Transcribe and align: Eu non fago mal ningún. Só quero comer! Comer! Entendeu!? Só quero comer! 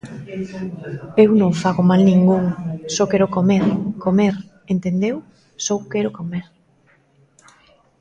Eu 1.23 1.31
non 1.41 1.51
fago 1.61 1.81
mal 1.89 2.01
ningún. 2.11 2.43
Só 2.95 3.03
quero 3.11 3.27
comer! 3.37 3.63
Comer! 4.05 4.33
Entendeu!? 4.73 5.15
Só 5.65 5.75
quero 5.91 6.09
comer! 6.19 6.45